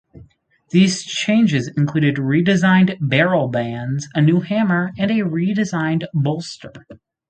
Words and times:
These 0.71 1.03
changes 1.03 1.67
included 1.77 2.15
redesigned 2.15 2.97
barrel 2.99 3.49
bands, 3.49 4.07
a 4.15 4.21
new 4.23 4.39
hammer, 4.39 4.89
and 4.97 5.11
a 5.11 5.19
redesigned 5.25 6.05
bolster. 6.11 6.73